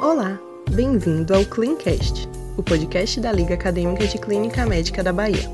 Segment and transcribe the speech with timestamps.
[0.00, 5.50] Olá, bem-vindo ao Cleancast, o podcast da Liga Acadêmica de Clínica Médica da Bahia.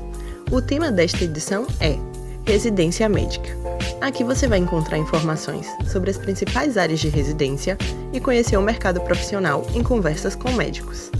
[0.49, 1.97] O tema desta edição é
[2.49, 3.49] Residência Médica.
[3.99, 7.77] Aqui você vai encontrar informações sobre as principais áreas de residência
[8.13, 11.11] e conhecer o mercado profissional em conversas com médicos.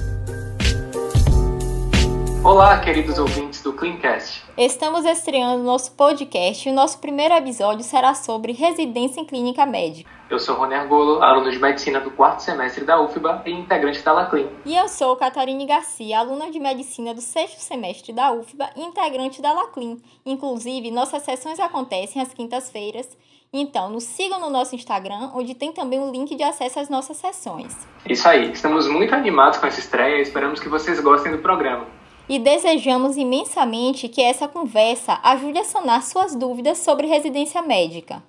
[2.45, 4.43] Olá, queridos ouvintes do Cleancast.
[4.57, 10.11] Estamos estreando nosso podcast e o nosso primeiro episódio será sobre residência em clínica médica.
[10.29, 14.11] Eu sou Rony Argolo, aluno de medicina do quarto semestre da UFBA e integrante da
[14.11, 14.49] Laclin.
[14.65, 19.41] E eu sou Catarine Garcia, aluna de medicina do sexto semestre da UFBA e integrante
[19.41, 20.01] da Laclin.
[20.25, 23.07] Inclusive, nossas sessões acontecem às quintas-feiras.
[23.53, 27.15] Então, nos sigam no nosso Instagram, onde tem também o link de acesso às nossas
[27.15, 27.87] sessões.
[28.05, 32.02] Isso aí, estamos muito animados com essa estreia e esperamos que vocês gostem do programa
[32.27, 38.23] e desejamos imensamente que essa conversa ajude a sanar suas dúvidas sobre residência médica.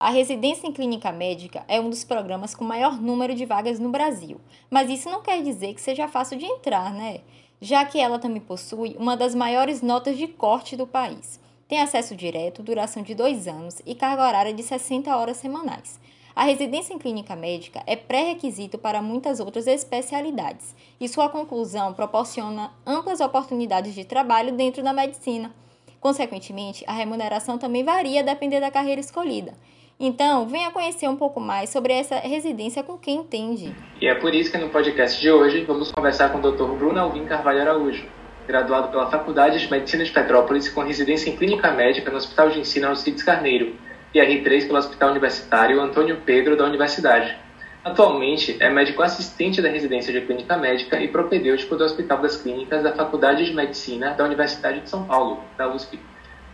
[0.00, 3.90] A residência em clínica médica é um dos programas com maior número de vagas no
[3.90, 7.20] Brasil, mas isso não quer dizer que seja fácil de entrar, né?
[7.60, 11.38] Já que ela também possui uma das maiores notas de corte do país.
[11.72, 15.98] Tem acesso direto, duração de dois anos e carga horária de 60 horas semanais.
[16.36, 22.70] A residência em clínica médica é pré-requisito para muitas outras especialidades, e sua conclusão proporciona
[22.86, 25.50] amplas oportunidades de trabalho dentro da medicina.
[25.98, 29.54] Consequentemente, a remuneração também varia dependendo da carreira escolhida.
[29.98, 33.74] Então, venha conhecer um pouco mais sobre essa residência com quem entende.
[33.98, 36.76] E é por isso que no podcast de hoje vamos conversar com o Dr.
[36.76, 38.06] Bruno Alvim Carvalho Araújo,
[38.52, 42.60] graduado pela Faculdade de Medicina de Petrópolis com residência em clínica médica no Hospital de
[42.60, 43.74] Ensino Alcides Carneiro
[44.12, 47.34] e R3 pelo Hospital Universitário Antônio Pedro da Universidade.
[47.82, 52.82] Atualmente é médico assistente da residência de clínica médica e propedêutico do Hospital das Clínicas
[52.82, 55.98] da Faculdade de Medicina da Universidade de São Paulo, da USP,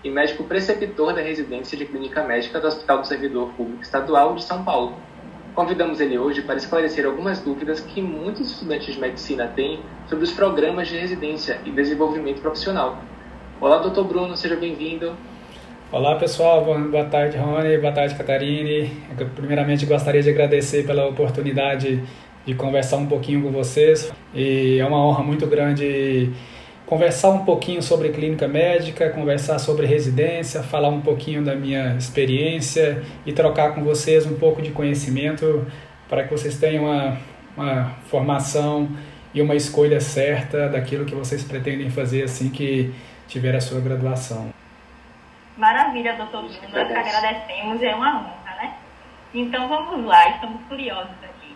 [0.04, 4.44] e médico preceptor da residência de clínica médica do Hospital do Servidor Público Estadual de
[4.44, 4.96] São Paulo.
[5.58, 10.30] Convidamos ele hoje para esclarecer algumas dúvidas que muitos estudantes de medicina têm sobre os
[10.30, 13.02] programas de residência e desenvolvimento profissional.
[13.60, 15.16] Olá, doutor Bruno, seja bem-vindo.
[15.90, 18.92] Olá pessoal, boa tarde Rony, boa tarde Catarine.
[19.18, 22.04] Eu, primeiramente gostaria de agradecer pela oportunidade
[22.46, 26.30] de conversar um pouquinho com vocês e é uma honra muito grande
[26.88, 33.04] conversar um pouquinho sobre clínica médica, conversar sobre residência, falar um pouquinho da minha experiência
[33.26, 35.66] e trocar com vocês um pouco de conhecimento
[36.08, 37.18] para que vocês tenham uma,
[37.54, 38.88] uma formação
[39.34, 42.94] e uma escolha certa daquilo que vocês pretendem fazer assim que
[43.28, 44.48] tiver a sua graduação.
[45.58, 46.58] Maravilha, doutor Bruno.
[46.72, 48.74] Nós que agradecemos, é uma honra, né?
[49.34, 51.54] Então vamos lá, estamos curiosos aqui.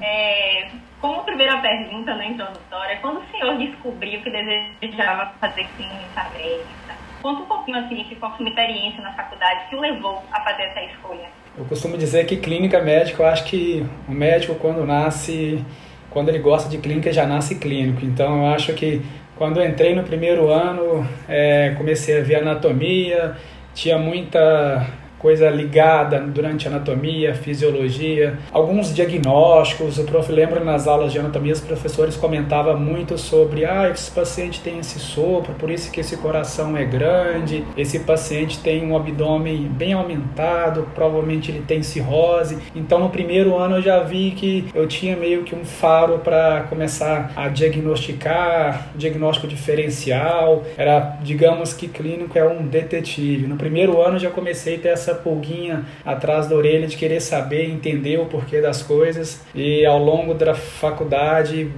[0.00, 0.70] É,
[1.02, 7.42] como primeira pergunta na introdutória, quando o senhor descobriu que desejava fazer clínica médica, conta
[7.42, 10.62] um pouquinho assim que qual foi a experiência na faculdade que o levou a fazer
[10.62, 11.28] essa escolha.
[11.58, 15.62] Eu costumo dizer que clínica médica, eu acho que o médico quando nasce,
[16.08, 18.04] quando ele gosta de clínica, já nasce clínico.
[18.04, 19.02] Então eu acho que
[19.34, 23.36] quando eu entrei no primeiro ano, é, comecei a ver anatomia,
[23.74, 24.86] tinha muita
[25.22, 29.96] coisa ligada durante anatomia, fisiologia, alguns diagnósticos.
[29.98, 34.60] O prof lembra nas aulas de anatomia os professores comentavam muito sobre, ah, esse paciente
[34.60, 39.68] tem esse sopro, por isso que esse coração é grande, esse paciente tem um abdômen
[39.68, 42.58] bem aumentado, provavelmente ele tem cirrose.
[42.74, 46.62] Então no primeiro ano eu já vi que eu tinha meio que um faro para
[46.68, 50.64] começar a diagnosticar, diagnóstico diferencial.
[50.76, 53.46] Era, digamos que clínico é um detetive.
[53.46, 56.96] No primeiro ano eu já comecei a ter essa essa pulguinha atrás da orelha de
[56.96, 59.40] querer saber, entender o porquê das coisas.
[59.54, 61.70] E ao longo da faculdade,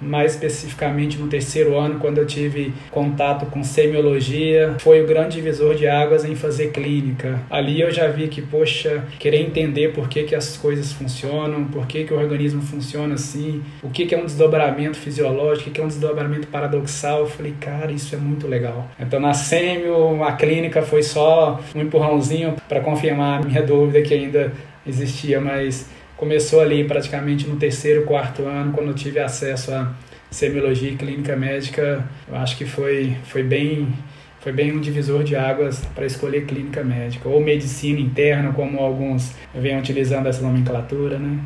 [0.00, 5.74] mais especificamente no terceiro ano, quando eu tive contato com semiologia, foi o grande divisor
[5.74, 7.40] de águas em fazer clínica.
[7.50, 11.86] Ali eu já vi que, poxa, querer entender por que, que as coisas funcionam, por
[11.86, 15.80] que, que o organismo funciona assim, o que, que é um desdobramento fisiológico, o que
[15.80, 17.20] é um desdobramento paradoxal.
[17.20, 18.88] Eu falei, cara, isso é muito legal.
[18.98, 24.00] Então na semio, a clínica foi só um empurrãozinho para para confirmar a minha dúvida
[24.02, 24.52] que ainda
[24.86, 29.92] existia, mas começou ali praticamente no terceiro, quarto ano, quando eu tive acesso a
[30.30, 33.92] semiologia e clínica médica, eu acho que foi, foi bem
[34.40, 39.34] foi bem um divisor de águas para escolher clínica médica ou medicina interna, como alguns
[39.52, 41.40] vêm utilizando essa nomenclatura, né?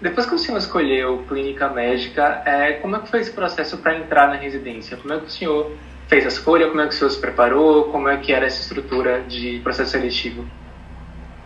[0.00, 3.96] Depois que o senhor escolheu clínica médica, é, como é que foi esse processo para
[3.96, 4.96] entrar na residência?
[4.96, 5.72] Como é que o senhor
[6.08, 6.68] fez a escolha?
[6.68, 7.84] Como é que o senhor se preparou?
[7.84, 10.44] Como é que era essa estrutura de processo seletivo?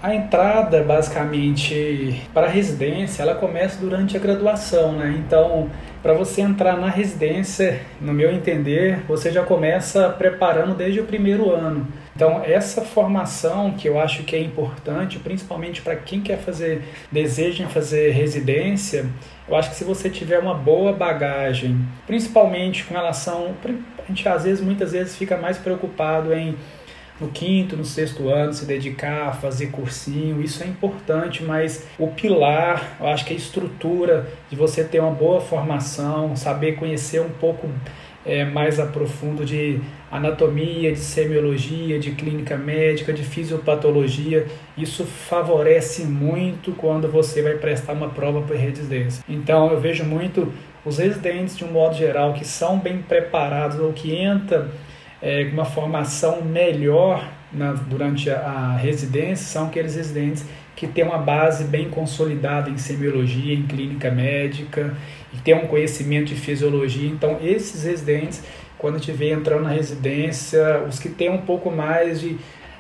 [0.03, 5.15] A entrada, basicamente, para a residência, ela começa durante a graduação, né?
[5.19, 5.71] Então,
[6.03, 11.51] para você entrar na residência, no meu entender, você já começa preparando desde o primeiro
[11.51, 11.87] ano.
[12.17, 17.69] Então, essa formação que eu acho que é importante, principalmente para quem quer fazer, deseja
[17.69, 19.05] fazer residência,
[19.47, 23.55] eu acho que se você tiver uma boa bagagem, principalmente com relação.
[24.11, 26.57] Gente às vezes, muitas vezes, fica mais preocupado em
[27.21, 32.09] no quinto, no sexto ano, se dedicar a fazer cursinho, isso é importante, mas o
[32.09, 37.29] pilar, eu acho que a estrutura de você ter uma boa formação, saber conhecer um
[37.29, 37.69] pouco
[38.25, 39.81] é, mais a profundo de
[40.11, 44.47] anatomia, de semiologia, de clínica médica, de fisiopatologia,
[44.77, 49.23] isso favorece muito quando você vai prestar uma prova para residência.
[49.29, 50.53] Então eu vejo muito
[50.85, 54.69] os residentes de um modo geral que são bem preparados ou que entram
[55.21, 60.45] é, uma formação melhor na, durante a, a, residência são aqueles residentes
[60.75, 64.97] que têm uma base bem consolidada em semiologia, em clínica médica,
[65.33, 67.09] e têm um conhecimento de fisiologia.
[67.09, 68.43] Então, esses residentes,
[68.79, 72.39] quando estiver entrando na residência, os que têm um pouco mais de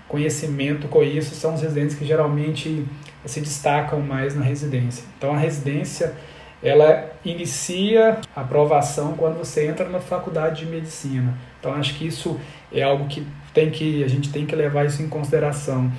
[0.08, 2.84] conhecimento com isso são os residentes que geralmente
[3.26, 5.04] se destacam mais na residência.
[5.18, 6.14] Então, a residência
[6.62, 11.34] ela inicia a aprovação quando você entra na faculdade de medicina.
[11.58, 12.38] Então acho que isso
[12.72, 15.90] é algo que tem que a gente tem que levar isso em consideração.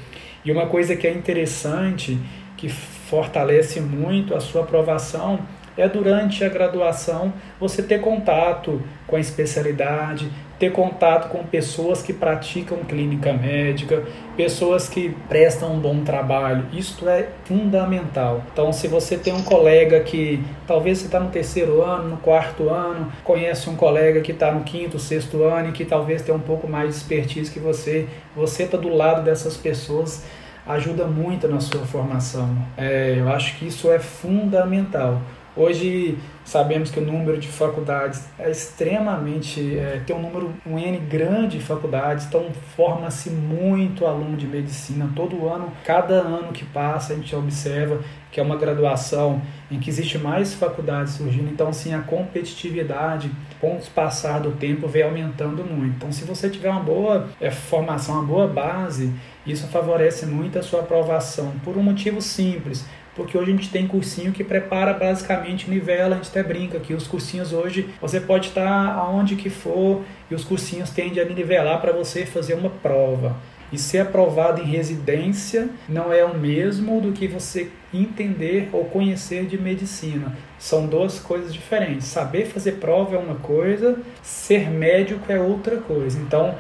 [0.44, 2.18] E uma coisa que é interessante,
[2.58, 5.40] que fortalece muito a sua aprovação,
[5.78, 10.30] é durante a graduação você ter contato com a especialidade,
[10.62, 14.04] ter contato com pessoas que praticam clínica médica,
[14.38, 16.68] pessoas que prestam um bom trabalho.
[16.72, 18.44] Isto é fundamental.
[18.54, 22.70] Então, se você tem um colega que talvez você está no terceiro ano, no quarto
[22.70, 26.42] ano, conhece um colega que está no quinto, sexto ano e que talvez tenha um
[26.42, 30.24] pouco mais de expertise que você, você está do lado dessas pessoas
[30.68, 32.56] ajuda muito na sua formação.
[32.78, 35.20] É, eu acho que isso é fundamental.
[35.54, 40.98] Hoje sabemos que o número de faculdades é extremamente é, tem um número um n
[40.98, 45.74] grande de faculdades, então forma-se muito aluno de medicina todo ano.
[45.84, 48.00] Cada ano que passa a gente observa
[48.32, 53.76] que é uma graduação em que existe mais faculdades surgindo, então sim a competitividade com
[53.76, 55.98] o passar do tempo vem aumentando muito.
[55.98, 59.12] Então se você tiver uma boa é, formação, uma boa base,
[59.46, 63.88] isso favorece muito a sua aprovação por um motivo simples porque hoje a gente tem
[63.88, 68.50] cursinho que prepara basicamente nivela, a gente até brinca que os cursinhos hoje você pode
[68.50, 73.36] estar aonde que for e os cursinhos tendem a nivelar para você fazer uma prova.
[73.72, 79.46] E ser aprovado em residência não é o mesmo do que você entender ou conhecer
[79.46, 80.36] de medicina.
[80.60, 82.08] São duas coisas diferentes.
[82.08, 86.20] Saber fazer prova é uma coisa, ser médico é outra coisa.
[86.20, 86.54] Então,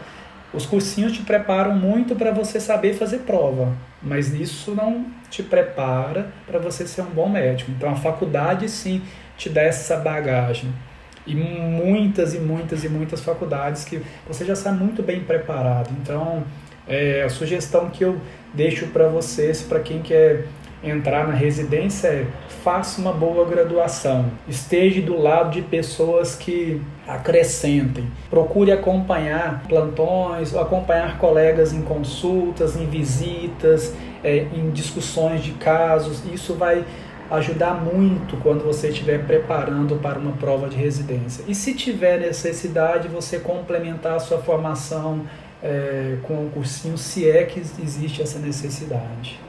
[0.53, 6.31] os cursinhos te preparam muito para você saber fazer prova, mas isso não te prepara
[6.47, 7.71] para você ser um bom médico.
[7.71, 9.01] Então a faculdade sim
[9.37, 10.73] te dá essa bagagem.
[11.25, 15.91] E muitas e muitas e muitas faculdades que você já está muito bem preparado.
[16.01, 16.43] Então,
[16.87, 18.19] é, a sugestão que eu
[18.53, 20.47] deixo para vocês, para quem quer
[20.83, 22.27] entrar na residência é
[22.63, 31.17] faça uma boa graduação, esteja do lado de pessoas que acrescentem, procure acompanhar plantões, acompanhar
[31.17, 36.85] colegas em consultas, em visitas, é, em discussões de casos, isso vai
[37.31, 41.43] ajudar muito quando você estiver preparando para uma prova de residência.
[41.47, 45.21] E se tiver necessidade, você complementar a sua formação
[45.63, 49.39] é, com o um cursinho, se é que existe essa necessidade.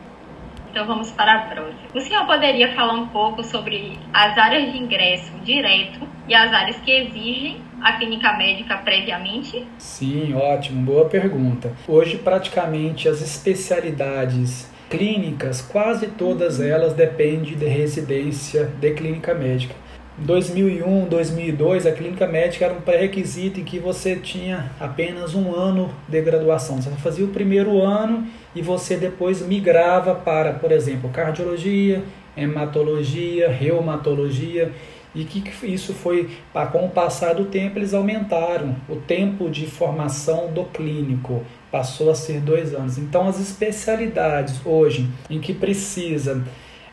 [0.73, 1.83] Então vamos para a próxima.
[1.95, 6.76] O senhor poderia falar um pouco sobre as áreas de ingresso direto e as áreas
[6.79, 9.67] que exigem a clínica médica previamente?
[9.76, 11.75] Sim, ótimo, boa pergunta.
[11.87, 19.75] Hoje praticamente as especialidades clínicas, quase todas elas dependem de residência de clínica médica.
[20.19, 25.55] Em 2001, 2002, a clínica médica era um pré-requisito em que você tinha apenas um
[25.55, 26.81] ano de graduação.
[26.81, 32.02] Você fazia o primeiro ano e você depois migrava para, por exemplo, cardiologia,
[32.37, 34.73] hematologia, reumatologia.
[35.14, 36.30] E que isso foi,
[36.73, 42.14] com o passar do tempo, eles aumentaram o tempo de formação do clínico, passou a
[42.14, 42.97] ser dois anos.
[42.97, 46.42] Então, as especialidades hoje em que precisa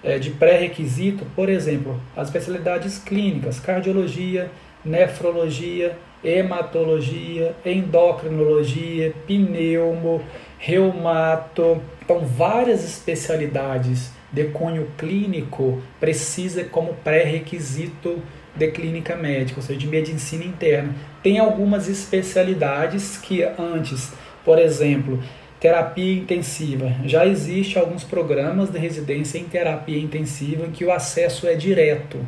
[0.04, 4.52] é, de pré-requisito, por exemplo, as especialidades clínicas, cardiologia,
[4.84, 10.22] nefrologia, hematologia, endocrinologia, pneumo,
[10.60, 11.82] reumato.
[12.04, 18.22] Então, várias especialidades de cunho clínico precisa como pré-requisito
[18.56, 20.94] de clínica médica, ou seja, de medicina interna.
[21.24, 24.14] Tem algumas especialidades que antes,
[24.44, 25.20] por exemplo,
[25.60, 26.94] terapia intensiva.
[27.06, 32.20] Já existe alguns programas de residência em terapia intensiva em que o acesso é direto.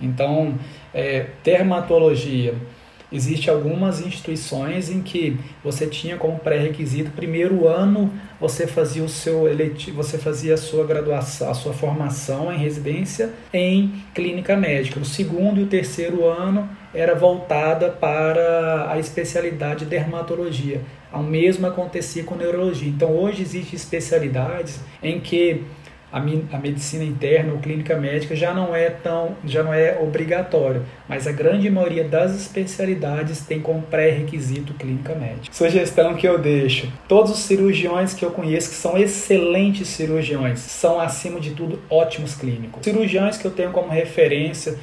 [0.00, 0.54] Então,
[0.94, 2.54] é, dermatologia,
[3.12, 9.46] Existem algumas instituições em que você tinha como pré-requisito primeiro ano você fazia o seu
[9.46, 14.98] eletivo, você fazia a sua graduação, a sua formação em residência em clínica médica.
[14.98, 20.80] O segundo e o terceiro ano era voltada para a especialidade de dermatologia.
[21.12, 22.88] O mesmo acontecia com neurologia.
[22.88, 25.64] Então hoje existem especialidades em que
[26.12, 30.84] a, a medicina interna ou clínica médica já não é tão, já não é obrigatório,
[31.08, 35.52] mas a grande maioria das especialidades tem como pré-requisito clínica médica.
[35.52, 41.00] Sugestão que eu deixo: todos os cirurgiões que eu conheço que são excelentes cirurgiões, são
[41.00, 42.82] acima de tudo ótimos clínicos.
[42.84, 44.76] Cirurgiões que eu tenho como referência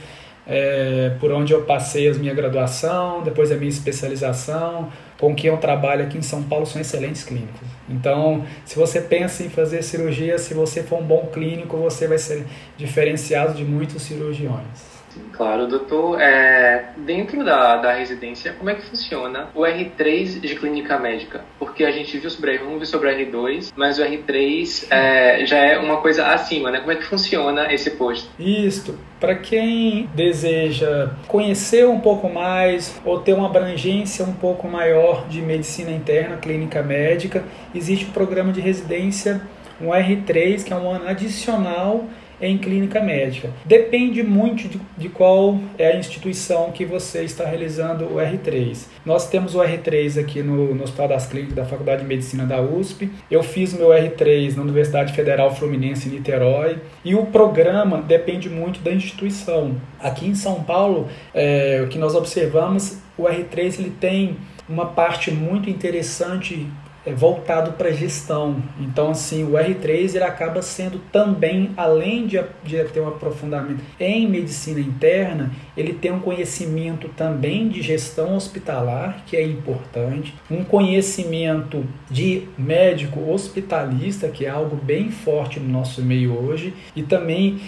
[0.48, 5.58] é, por onde eu passei a minha graduação, depois a minha especialização, com quem eu
[5.58, 7.68] trabalho aqui em São Paulo são excelentes clínicos.
[7.90, 12.18] Então, se você pensa em fazer cirurgia, se você for um bom clínico, você vai
[12.18, 12.46] ser
[12.78, 14.97] diferenciado de muitos cirurgiões.
[15.32, 16.20] Claro, doutor.
[16.20, 21.42] É, dentro da, da residência, como é que funciona o R3 de clínica médica?
[21.60, 25.78] Porque a gente viu sobre R1, viu sobre R2, mas o R3 é, já é
[25.78, 26.80] uma coisa acima, né?
[26.80, 28.30] Como é que funciona esse posto?
[28.40, 28.98] Isso.
[29.20, 35.42] Para quem deseja conhecer um pouco mais ou ter uma abrangência um pouco maior de
[35.42, 37.44] medicina interna, clínica médica,
[37.74, 39.42] existe um programa de residência,
[39.82, 42.06] um R3, que é um ano adicional
[42.42, 43.50] em clínica médica.
[43.66, 48.86] Depende muito de, de, qual é a instituição que você está realizando o R3.
[49.06, 52.62] Nós temos o R3 aqui no, no Hospital das Clínicas da Faculdade de Medicina da
[52.62, 53.10] USP.
[53.30, 56.78] Eu fiz meu R3 na Universidade Federal Fluminense em Niterói.
[57.04, 59.76] E o programa depende muito da instituição.
[60.00, 64.38] Aqui em São Paulo, é, o que nós observamos, o R3 ele tem
[64.70, 66.68] uma parte muito interessante
[67.14, 68.62] voltado para gestão.
[68.80, 74.28] Então, assim, o R3 ele acaba sendo também, além de, de ter um aprofundamento em
[74.28, 81.86] medicina interna, ele tem um conhecimento também de gestão hospitalar, que é importante, um conhecimento
[82.10, 87.60] de médico hospitalista, que é algo bem forte no nosso meio hoje, e também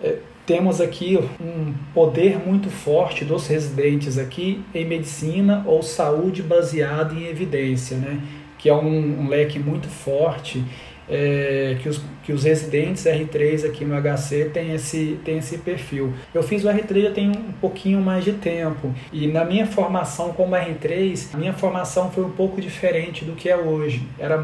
[0.00, 7.14] é, temos aqui um poder muito forte dos residentes aqui em medicina ou saúde baseada
[7.14, 8.18] em evidência, né?
[8.58, 10.64] Que é um, um leque muito forte,
[11.08, 16.12] é, que, os, que os residentes R3 aqui no HC têm esse, têm esse perfil.
[16.34, 20.32] Eu fiz o R3 já tem um pouquinho mais de tempo, e na minha formação
[20.32, 24.06] como R3, a minha formação foi um pouco diferente do que é hoje.
[24.18, 24.36] Era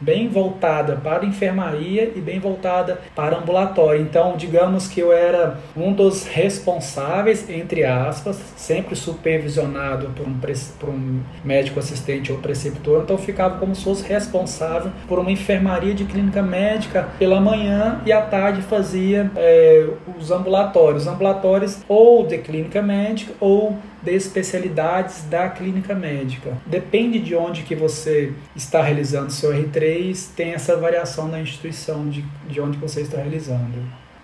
[0.00, 4.00] bem voltada para enfermaria e bem voltada para ambulatório.
[4.00, 10.38] Então, digamos que eu era um dos responsáveis, entre aspas, sempre supervisionado por um,
[10.78, 15.94] por um médico assistente ou preceptor, então ficava como se fosse responsável por uma enfermaria
[15.94, 19.86] de clínica médica pela manhã e à tarde fazia é,
[20.18, 26.56] os ambulatórios, ambulatórios ou de clínica médica ou de especialidades da clínica médica.
[26.66, 32.24] Depende de onde que você está realizando seu R3, tem essa variação na instituição de,
[32.48, 33.78] de onde você está realizando.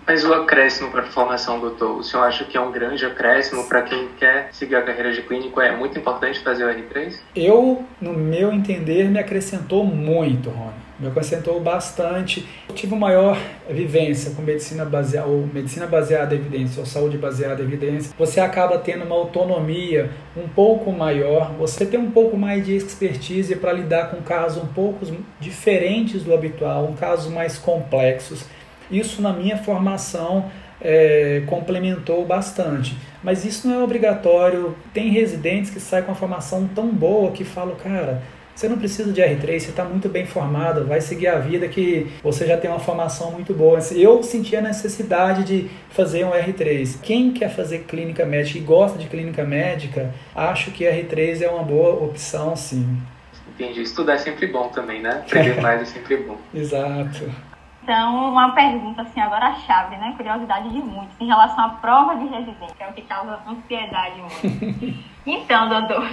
[0.07, 3.67] Mas o acréscimo para a formação, doutor, o senhor acha que é um grande acréscimo
[3.67, 5.59] para quem quer seguir a carreira de clínico?
[5.59, 7.15] É muito importante fazer o R3?
[7.35, 12.47] Eu, no meu entender, me acrescentou muito, Rony me acrescentou bastante.
[12.69, 13.37] Eu tive uma maior
[13.69, 18.13] vivência com medicina baseada, ou medicina baseada em evidência, ou saúde baseada em evidência.
[18.17, 23.55] Você acaba tendo uma autonomia um pouco maior, você tem um pouco mais de expertise
[23.55, 25.05] para lidar com casos um pouco
[25.39, 28.45] diferentes do habitual, um casos mais complexos.
[28.89, 30.49] Isso na minha formação
[30.81, 32.95] é, complementou bastante.
[33.23, 34.75] Mas isso não é obrigatório.
[34.93, 38.21] Tem residentes que saem com uma formação tão boa que falam, cara,
[38.55, 42.07] você não precisa de R3, você está muito bem formado, vai seguir a vida que
[42.23, 43.79] você já tem uma formação muito boa.
[43.91, 47.01] Eu senti a necessidade de fazer um R3.
[47.01, 51.63] Quem quer fazer clínica médica e gosta de clínica médica, acho que R3 é uma
[51.63, 52.97] boa opção, sim.
[53.49, 53.81] Entendi.
[53.81, 55.23] Estudar é sempre bom também, né?
[55.25, 56.37] Aprender mais é sempre bom.
[56.53, 57.29] Exato.
[57.85, 60.15] Então, uma pergunta, assim, agora a chave, né?
[60.17, 64.19] Curiosidade de muitos, em relação à prova de residência, que é o que causa ansiedade
[64.21, 64.97] muito.
[65.23, 66.03] então, doutor,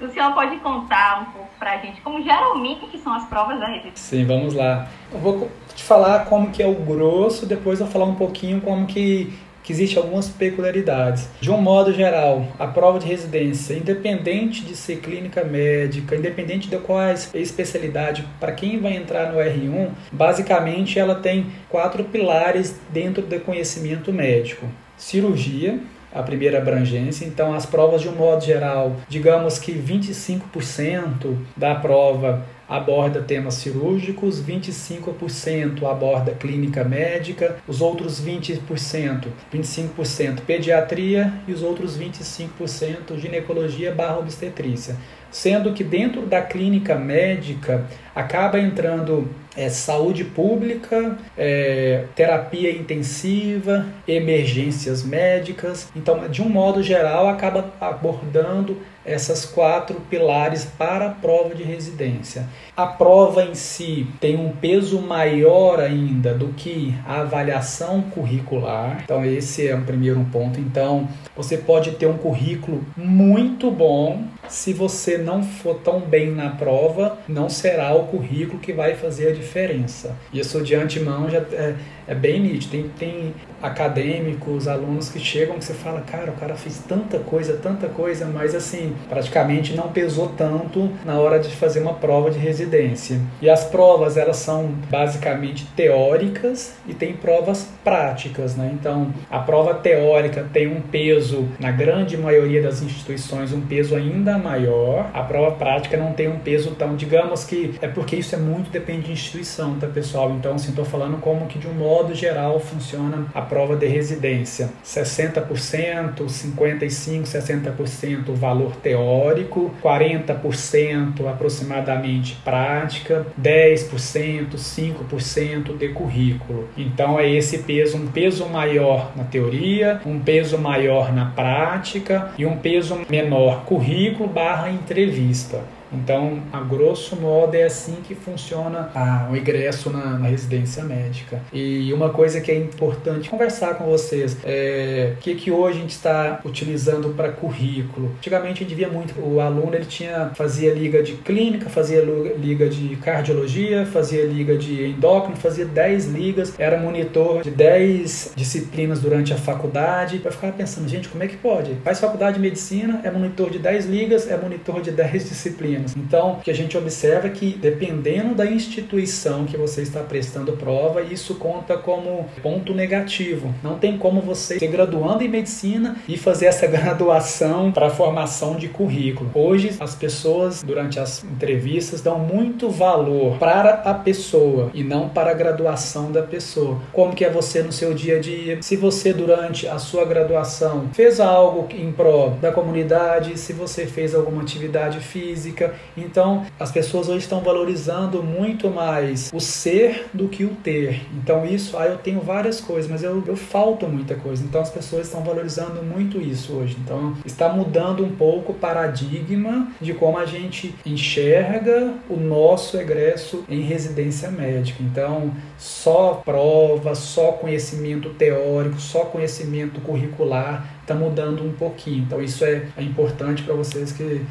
[0.00, 3.94] o senhor pode contar um pouco pra gente como geralmente são as provas da residência?
[3.94, 4.88] Sim, vamos lá.
[5.12, 8.60] Eu vou te falar como que é o grosso, depois eu vou falar um pouquinho
[8.60, 9.32] como que
[9.70, 11.28] que existem algumas peculiaridades.
[11.40, 16.76] De um modo geral, a prova de residência, independente de ser clínica médica, independente de
[16.78, 17.00] qual
[17.34, 24.12] especialidade, para quem vai entrar no R1, basicamente ela tem quatro pilares dentro do conhecimento
[24.12, 25.78] médico: cirurgia,
[26.12, 27.24] a primeira abrangência.
[27.24, 34.40] Então, as provas, de um modo geral, digamos que 25% da prova aborda temas cirúrgicos,
[34.40, 44.18] 25% aborda clínica médica, os outros 20%, 25% pediatria e os outros 25% ginecologia barra
[44.18, 44.96] obstetrícia
[45.30, 55.02] sendo que dentro da clínica médica acaba entrando é, saúde pública, é, terapia intensiva, emergências
[55.02, 55.88] médicas.
[55.94, 62.46] Então, de um modo geral, acaba abordando essas quatro pilares para a prova de residência.
[62.76, 69.00] A prova em si tem um peso maior ainda do que a avaliação curricular.
[69.02, 70.60] Então esse é um primeiro ponto.
[70.60, 76.50] Então você pode ter um currículo muito bom, se você não for tão bem na
[76.50, 80.16] prova, não será o currículo que vai fazer a diferença.
[80.32, 81.74] Isso de antemão já é,
[82.10, 82.72] é bem nítido.
[82.72, 87.56] Tem, tem acadêmicos, alunos que chegam que você fala, cara, o cara fez tanta coisa,
[87.62, 92.38] tanta coisa, mas assim, praticamente não pesou tanto na hora de fazer uma prova de
[92.38, 93.20] residência.
[93.40, 98.70] E as provas, elas são basicamente teóricas e tem provas práticas, né?
[98.72, 104.36] Então, a prova teórica tem um peso, na grande maioria das instituições, um peso ainda
[104.36, 105.10] maior.
[105.14, 108.70] A prova prática não tem um peso tão, digamos que é porque isso é muito
[108.70, 110.30] depende de instituição, tá, pessoal?
[110.32, 114.70] Então, assim, tô falando como que de um modo geral funciona a prova de residência.
[114.84, 126.68] 60%, 55%, 60% valor teórico, 40% aproximadamente prática, 10%, 5% de currículo.
[126.76, 132.46] Então é esse peso, um peso maior na teoria, um peso maior na prática e
[132.46, 135.60] um peso menor currículo barra entrevista.
[135.92, 138.90] Então, a grosso modo, é assim que funciona
[139.30, 141.42] o ingresso na, na, residência médica.
[141.52, 145.80] E uma coisa que é importante conversar com vocês é o que, que hoje a
[145.82, 148.12] gente está utilizando para currículo.
[148.18, 152.02] Antigamente a gente via muito, o aluno ele tinha, fazia liga de clínica, fazia
[152.38, 159.00] liga de cardiologia, fazia liga de endócrino, fazia 10 ligas, era monitor de 10 disciplinas
[159.00, 160.20] durante a faculdade.
[160.24, 161.74] Eu ficava pensando, gente, como é que pode?
[161.84, 165.96] Faz faculdade de medicina, é monitor de 10 ligas, é monitor de 10 disciplinas menos.
[165.96, 170.52] Então, o que a gente observa é que, dependendo da instituição que você está prestando
[170.52, 173.52] prova, isso conta como ponto negativo.
[173.62, 178.68] Não tem como você ser graduando em medicina e fazer essa graduação para formação de
[178.68, 179.30] currículo.
[179.34, 185.30] Hoje, as pessoas, durante as entrevistas, dão muito valor para a pessoa e não para
[185.30, 186.80] a graduação da pessoa.
[186.92, 188.58] Como que é você no seu dia a dia?
[188.62, 194.14] Se você, durante a sua graduação, fez algo em prol da comunidade, se você fez
[194.14, 200.44] alguma atividade física, então, as pessoas hoje estão valorizando muito mais o ser do que
[200.44, 201.02] o ter.
[201.14, 204.44] Então, isso, ah, eu tenho várias coisas, mas eu, eu falto muita coisa.
[204.44, 206.76] Então, as pessoas estão valorizando muito isso hoje.
[206.82, 213.44] Então, está mudando um pouco o paradigma de como a gente enxerga o nosso egresso
[213.48, 214.82] em residência médica.
[214.82, 222.02] Então, só prova, só conhecimento teórico, só conhecimento curricular está mudando um pouquinho.
[222.04, 224.22] Então, isso é, é importante para vocês que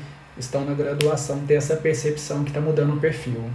[0.41, 3.49] estão na graduação ter essa percepção que está mudando o perfil.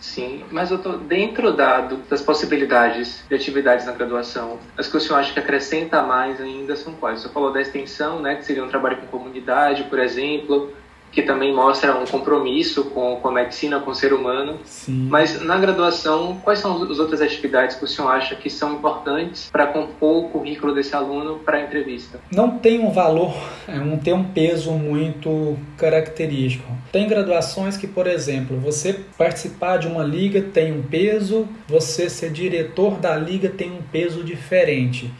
[0.00, 5.18] Sim, mas eu tô dentro das possibilidades de atividades na graduação, as que o senhor
[5.18, 7.22] acha que acrescenta mais ainda são quais?
[7.22, 10.74] Você falou da extensão, né, que seria um trabalho com comunidade, por exemplo,
[11.14, 14.58] que também mostra um compromisso com, com a medicina, com o ser humano.
[14.64, 15.06] Sim.
[15.08, 19.48] Mas na graduação, quais são as outras atividades que o senhor acha que são importantes
[19.50, 22.18] para compor o currículo desse aluno para a entrevista?
[22.32, 23.34] Não tem um valor,
[23.68, 26.66] é, não tem um peso muito característico.
[26.90, 32.30] Tem graduações que, por exemplo, você participar de uma liga tem um peso, você ser
[32.30, 35.12] diretor da liga tem um peso diferente.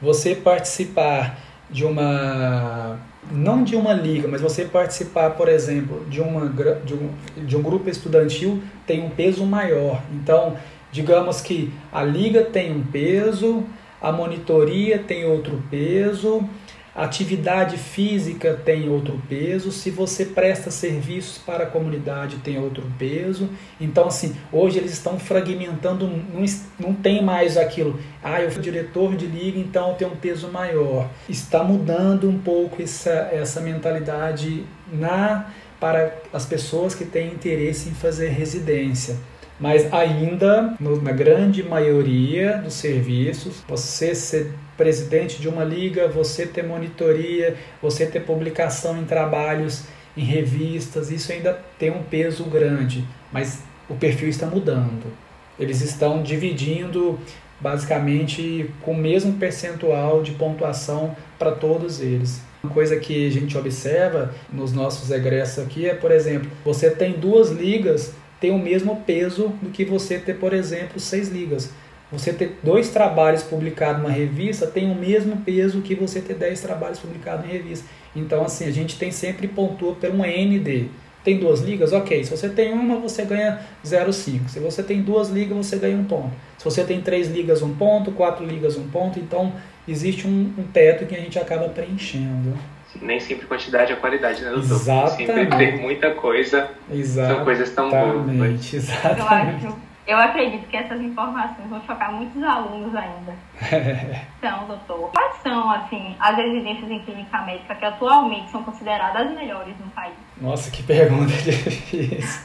[0.00, 2.98] Você participar de uma
[3.30, 7.10] não de uma liga, mas você participar, por exemplo, de, uma, de, um,
[7.44, 10.02] de um grupo estudantil tem um peso maior.
[10.12, 10.56] Então,
[10.90, 13.64] digamos que a liga tem um peso,
[14.00, 16.48] a monitoria tem outro peso,
[16.94, 23.48] atividade física tem outro peso, se você presta serviços para a comunidade tem outro peso.
[23.80, 26.44] Então, assim, hoje eles estão fragmentando, não,
[26.78, 30.48] não tem mais aquilo, ah, eu fui diretor de liga, então eu tenho um peso
[30.48, 31.08] maior.
[31.28, 37.94] Está mudando um pouco essa, essa mentalidade na para as pessoas que têm interesse em
[37.94, 39.16] fazer residência.
[39.60, 46.46] Mas ainda, no, na grande maioria dos serviços, você ser presidente de uma liga, você
[46.46, 49.84] ter monitoria, você ter publicação em trabalhos,
[50.16, 55.12] em revistas, isso ainda tem um peso grande, mas o perfil está mudando.
[55.58, 57.18] Eles estão dividindo
[57.60, 62.40] basicamente com o mesmo percentual de pontuação para todos eles.
[62.64, 67.12] Uma coisa que a gente observa nos nossos egressos aqui é, por exemplo, você tem
[67.12, 71.70] duas ligas tem o mesmo peso do que você ter, por exemplo, seis ligas.
[72.10, 76.60] Você ter dois trabalhos publicados numa revista tem o mesmo peso que você ter dez
[76.60, 77.86] trabalhos publicados em revista.
[78.16, 80.88] Então, assim, a gente tem sempre pontua por um ND.
[81.22, 81.92] Tem duas ligas?
[81.92, 82.24] Ok.
[82.24, 84.48] Se você tem uma, você ganha 0,5.
[84.48, 86.32] Se você tem duas ligas, você ganha um ponto.
[86.58, 88.10] Se você tem três ligas, um ponto.
[88.10, 89.20] Quatro ligas, um ponto.
[89.20, 89.52] Então,
[89.86, 92.58] existe um, um teto que a gente acaba preenchendo.
[93.00, 94.72] Nem sempre quantidade é qualidade, né, doutor?
[94.72, 95.26] Exatamente.
[95.26, 96.70] Sempre ter muita coisa.
[96.90, 97.36] Exatamente.
[97.36, 98.74] São coisas tão boas.
[98.74, 99.64] Exatamente.
[99.64, 103.32] Eu acho eu acredito que essas informações vão chocar muitos alunos ainda.
[104.38, 109.34] então, doutor, quais são, assim, as residências em clínica médica que atualmente são consideradas as
[109.34, 110.14] melhores no país?
[110.40, 112.42] Nossa, que pergunta difícil.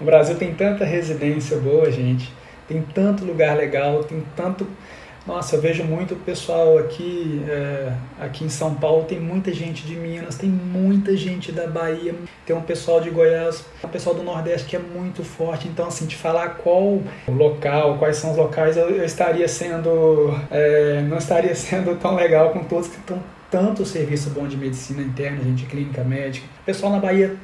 [0.00, 2.32] O Brasil tem tanta residência boa, gente.
[2.66, 4.66] Tem tanto lugar legal, tem tanto
[5.26, 9.94] nossa, eu vejo muito pessoal aqui, é, aqui em São Paulo, tem muita gente de
[9.94, 14.66] Minas, tem muita gente da Bahia, tem um pessoal de Goiás, um pessoal do Nordeste
[14.68, 15.68] que é muito forte.
[15.68, 20.34] Então, assim, te falar qual local, quais são os locais, eu, eu estaria sendo.
[20.50, 25.02] É, não estaria sendo tão legal com todos que estão tanto serviço bom de medicina
[25.02, 26.46] interna, gente, clínica médica.
[26.64, 27.36] Pessoal na Bahia,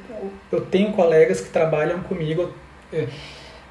[0.51, 2.51] eu tenho colegas que trabalham comigo.
[2.91, 3.07] É,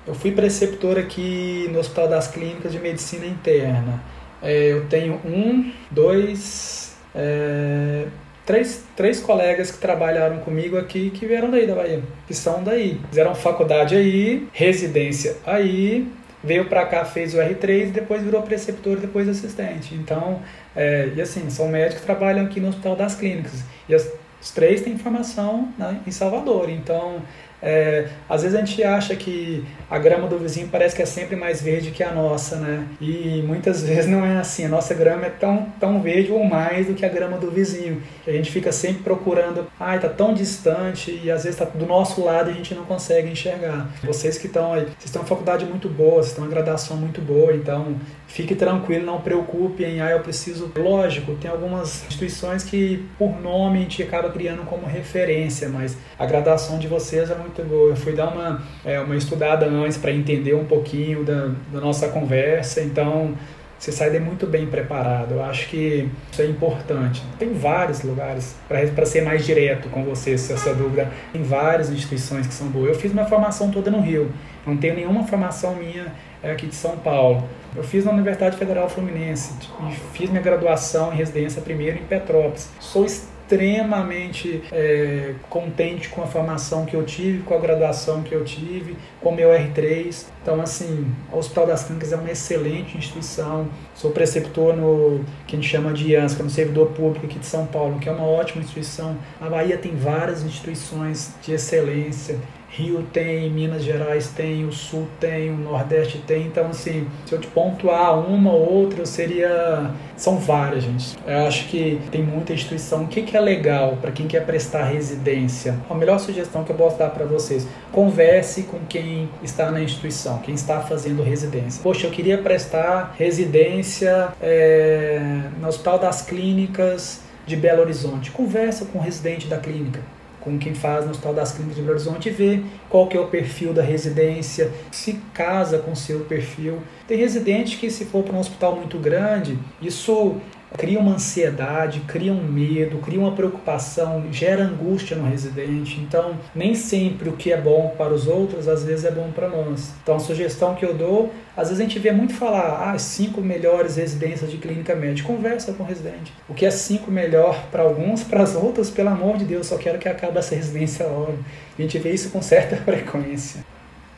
[0.09, 4.03] eu fui preceptor aqui no Hospital das Clínicas de Medicina Interna.
[4.43, 8.07] É, eu tenho um, dois, é,
[8.47, 12.99] três, três colegas que trabalharam comigo aqui que vieram daí da Bahia, que são daí.
[13.11, 16.11] Fizeram faculdade aí, residência aí,
[16.43, 19.95] veio para cá, fez o R3, depois virou preceptor, depois assistente.
[19.95, 20.41] Então,
[20.75, 23.63] é, e assim, são médicos que trabalham aqui no Hospital das Clínicas.
[23.87, 26.71] E as, os três têm formação né, em Salvador.
[26.71, 27.21] Então,
[27.63, 31.35] é, às vezes a gente acha que a grama do vizinho parece que é sempre
[31.35, 32.87] mais verde que a nossa, né?
[33.01, 34.65] E muitas vezes não é assim.
[34.65, 38.03] A nossa grama é tão, tão verde ou mais do que a grama do vizinho.
[38.27, 42.23] A gente fica sempre procurando, ai, tá tão distante e às vezes tá do nosso
[42.23, 43.89] lado e a gente não consegue enxergar.
[44.03, 47.21] Vocês que estão aí, vocês estão em faculdade muito boa, vocês estão em graduação muito
[47.21, 47.97] boa, então
[48.29, 50.71] fique tranquilo, não preocupe em, ah, eu preciso.
[50.77, 56.27] Lógico, tem algumas instituições que por nome a gente acaba criando como referência, mas a
[56.27, 57.91] graduação de vocês é muito boa.
[57.91, 62.09] Eu fui dar uma, é, uma estudada antes para entender um pouquinho da, da nossa
[62.09, 63.35] conversa, então
[63.79, 65.33] você sai muito bem preparado.
[65.33, 67.23] Eu acho que isso é importante.
[67.39, 72.47] Tem vários lugares, para ser mais direto com você, se essa dúvida, tem várias instituições
[72.47, 72.89] que são boas.
[72.89, 74.31] Eu fiz minha formação toda no Rio,
[74.67, 76.13] não tenho nenhuma formação minha
[76.43, 77.49] é aqui de São Paulo.
[77.77, 79.55] Eu fiz na Universidade Federal Fluminense
[79.89, 82.71] e fiz minha graduação em residência primeiro em Petrópolis.
[82.81, 83.05] Sou
[83.49, 88.97] extremamente é, contente com a formação que eu tive, com a graduação que eu tive,
[89.21, 90.27] com o meu R3.
[90.43, 93.69] Então, assim, o Hospital das Clínicas é uma excelente instituição.
[93.95, 97.39] Sou preceptor no que a gente chama de IANS, que é no servidor público aqui
[97.39, 99.17] de São Paulo, que é uma ótima instituição.
[99.41, 102.39] A Bahia tem várias instituições de excelência.
[102.71, 106.47] Rio tem, Minas Gerais tem, o Sul tem, o Nordeste tem.
[106.47, 109.91] Então, assim, se eu te pontuar uma ou outra, seria.
[110.17, 111.17] São várias, gente.
[111.27, 113.05] Eu acho que tem muita instituição.
[113.05, 115.77] O que, que é legal para quem quer prestar residência?
[115.89, 120.39] A melhor sugestão que eu posso dar para vocês: converse com quem está na instituição,
[120.39, 121.83] quem está fazendo residência.
[121.83, 125.21] Poxa, eu queria prestar residência é,
[125.61, 128.31] no Hospital das Clínicas de Belo Horizonte.
[128.31, 130.18] Conversa com o residente da clínica
[130.49, 133.21] com quem faz no Hospital das Clínicas de Belo Horizonte e ver qual que é
[133.21, 136.79] o perfil da residência, se casa com o seu perfil.
[137.07, 140.37] Tem residente que se for para um hospital muito grande, isso
[140.77, 146.01] cria uma ansiedade, cria um medo, cria uma preocupação, gera angústia no residente.
[146.01, 149.49] Então, nem sempre o que é bom para os outros, às vezes é bom para
[149.49, 149.93] nós.
[150.03, 153.41] Então, a sugestão que eu dou, às vezes a gente vê muito falar, ah, cinco
[153.41, 155.29] melhores residências de clínica médica.
[155.29, 156.33] Conversa com o residente.
[156.49, 159.77] O que é cinco melhor para alguns, para as outras, pelo amor de Deus, só
[159.77, 161.39] quero que acabe essa residência logo.
[161.79, 163.65] A gente vê isso com certa frequência.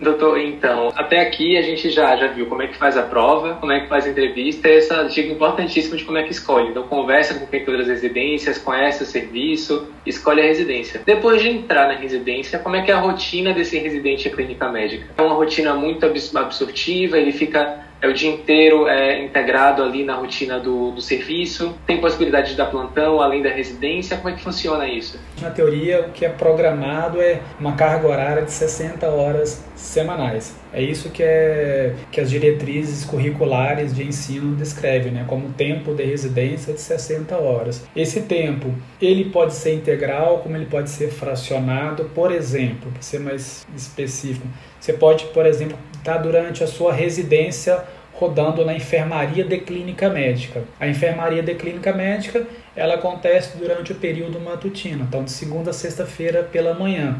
[0.00, 3.56] Doutor, então, até aqui a gente já, já viu como é que faz a prova,
[3.56, 6.70] como é que faz a entrevista, essa dica importantíssima de como é que escolhe.
[6.70, 11.02] Então, conversa com quem todas as residências, conhece o serviço, escolhe a residência.
[11.04, 14.70] Depois de entrar na residência, como é que é a rotina desse residente em clínica
[14.70, 15.06] médica?
[15.18, 20.14] É uma rotina muito absortiva, ele fica é o dia inteiro é, integrado ali na
[20.14, 24.42] rotina do, do serviço, tem possibilidade de dar plantão além da residência, como é que
[24.42, 25.18] funciona isso?
[25.40, 30.58] Na teoria, o que é programado é uma carga horária de 60 horas semanais.
[30.72, 36.04] É isso que, é, que as diretrizes curriculares de ensino descrevem, né, como tempo de
[36.04, 37.84] residência de 60 horas.
[37.94, 43.18] Esse tempo, ele pode ser integral, como ele pode ser fracionado, por exemplo, para ser
[43.18, 44.46] mais específico,
[44.80, 47.82] você pode, por exemplo, tá durante a sua residência
[48.14, 50.64] rodando na enfermaria de clínica médica.
[50.78, 55.72] A enfermaria de clínica médica, ela acontece durante o período matutino, então de segunda a
[55.72, 57.18] sexta-feira pela manhã.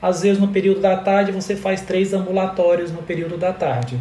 [0.00, 3.98] Às vezes no período da tarde você faz três ambulatórios no período da tarde.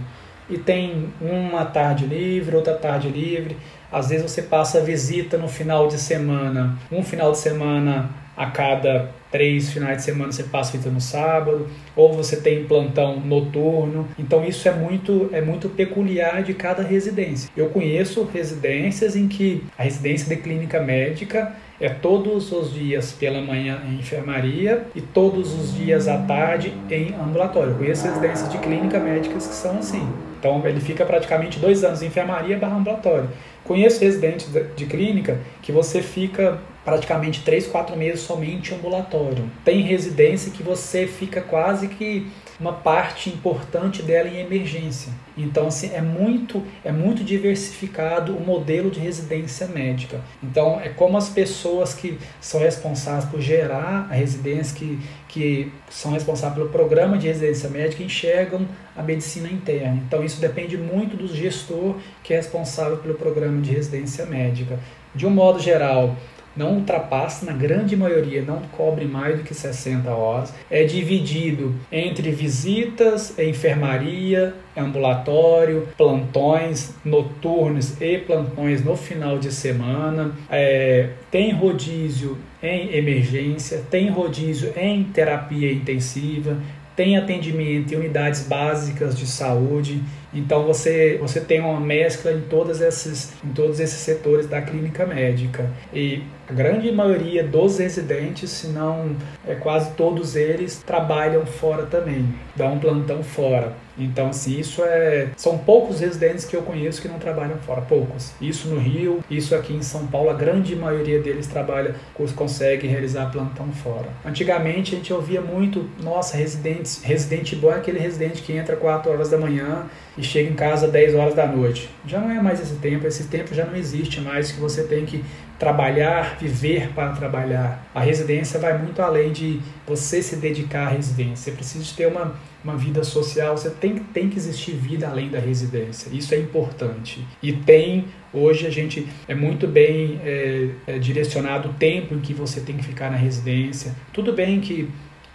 [0.47, 3.57] E tem uma tarde livre, outra tarde livre.
[3.91, 9.11] Às vezes você passa visita no final de semana, um final de semana a cada
[9.31, 14.07] três finais de semana você passa visita no sábado, ou você tem plantão noturno.
[14.17, 17.49] Então isso é muito é muito peculiar de cada residência.
[17.55, 23.41] Eu conheço residências em que a residência de clínica médica é todos os dias pela
[23.41, 27.71] manhã em enfermaria e todos os dias à tarde em ambulatório.
[27.71, 30.07] Eu conheço residências de clínica médicas que são assim.
[30.39, 33.29] Então ele fica praticamente dois anos em enfermaria barra ambulatório.
[33.63, 39.49] Conheço residentes de clínica que você fica praticamente três, quatro meses somente ambulatório.
[39.65, 45.11] Tem residência que você fica quase que uma parte importante dela em emergência.
[45.37, 50.21] Então, assim, é muito, é muito diversificado o modelo de residência médica.
[50.41, 56.13] Então, é como as pessoas que são responsáveis por gerar a residência, que, que são
[56.13, 60.01] responsáveis pelo programa de residência médica, enxergam a medicina interna.
[60.07, 64.79] Então, isso depende muito do gestor que é responsável pelo programa de residência médica.
[65.13, 66.15] De um modo geral,
[66.55, 70.53] não ultrapassa, na grande maioria, não cobre mais do que 60 horas.
[70.69, 80.31] É dividido entre visitas, enfermaria, ambulatório, plantões noturnos e plantões no final de semana.
[80.49, 86.57] É, tem rodízio em emergência, tem rodízio em terapia intensiva,
[86.95, 90.01] tem atendimento em unidades básicas de saúde.
[90.33, 95.05] Então você, você tem uma mescla em, todas esses, em todos esses setores da clínica
[95.05, 95.69] médica.
[95.93, 99.15] E a grande maioria dos residentes, se não
[99.47, 103.73] é, quase todos eles, trabalham fora também, dão um plantão fora.
[103.97, 105.29] Então, assim, isso é.
[105.37, 108.33] São poucos residentes que eu conheço que não trabalham fora, poucos.
[108.41, 111.95] Isso no Rio, isso aqui em São Paulo, a grande maioria deles trabalha,
[112.35, 114.07] consegue realizar plantão fora.
[114.25, 119.11] Antigamente a gente ouvia muito, nossa, residentes, residente bom é aquele residente que entra 4
[119.11, 119.85] horas da manhã
[120.17, 121.89] e chega em casa 10 horas da noite.
[122.05, 125.05] Já não é mais esse tempo, esse tempo já não existe mais que você tem
[125.05, 125.23] que
[125.57, 127.87] trabalhar, viver para trabalhar.
[127.93, 131.35] A residência vai muito além de você se dedicar à residência.
[131.35, 135.39] Você precisa ter uma, uma vida social, você tem, tem que existir vida além da
[135.39, 136.09] residência.
[136.11, 137.25] Isso é importante.
[137.41, 142.33] E tem, hoje a gente é muito bem é, é, direcionado o tempo em que
[142.33, 143.95] você tem que ficar na residência.
[144.11, 144.89] Tudo bem que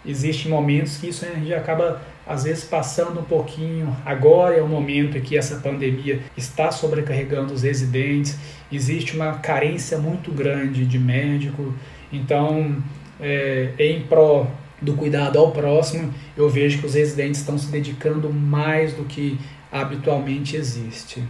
[0.05, 3.95] existem momentos que isso a gente acaba às vezes passando um pouquinho.
[4.05, 8.37] Agora é o momento em que essa pandemia está sobrecarregando os residentes,
[8.71, 11.73] existe uma carência muito grande de médico,
[12.11, 12.77] então,
[13.19, 14.47] é, em pró
[14.81, 19.39] do cuidado ao próximo, eu vejo que os residentes estão se dedicando mais do que
[19.71, 21.23] habitualmente existe.